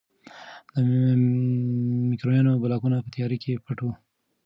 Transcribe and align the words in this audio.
د 0.75 0.77
مکروریانو 2.09 2.61
بلاکونه 2.63 2.97
په 3.01 3.09
تیاره 3.15 3.37
کې 3.43 3.61
پټ 3.65 3.77
وو. 3.83 3.93